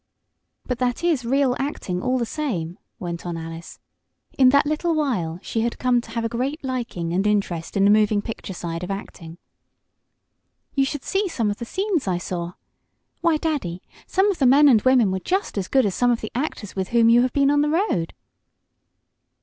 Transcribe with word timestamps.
"But 0.65 0.79
that 0.79 1.03
is 1.03 1.25
real 1.25 1.55
acting, 1.59 2.01
all 2.01 2.17
the 2.17 2.25
same," 2.25 2.79
went 2.97 3.23
on 3.23 3.37
Alice. 3.37 3.77
In 4.35 4.49
that 4.49 4.65
little 4.65 4.95
while 4.95 5.37
she 5.43 5.61
had 5.61 5.77
come 5.77 6.01
to 6.01 6.09
have 6.09 6.25
a 6.25 6.27
great 6.27 6.63
liking 6.63 7.13
and 7.13 7.27
interest 7.27 7.77
in 7.77 7.85
the 7.85 7.91
moving 7.91 8.19
picture 8.19 8.55
side 8.55 8.83
of 8.83 8.89
acting. 8.89 9.37
"You 10.73 10.85
should 10.85 11.03
see 11.03 11.27
some 11.27 11.51
of 11.51 11.57
the 11.57 11.65
scenes 11.65 12.07
I 12.07 12.17
saw. 12.17 12.53
Why, 13.19 13.37
Daddy, 13.37 13.83
some 14.07 14.31
of 14.31 14.39
the 14.39 14.47
men 14.47 14.67
and 14.67 14.81
women 14.81 15.11
were 15.11 15.19
just 15.19 15.55
as 15.55 15.67
good 15.67 15.85
as 15.85 15.93
some 15.93 16.09
of 16.09 16.21
the 16.21 16.31
actors 16.33 16.75
with 16.75 16.87
whom 16.87 17.07
you 17.07 17.21
have 17.21 17.31
been 17.33 17.51
on 17.51 17.61
the 17.61 17.69
road." 17.69 18.15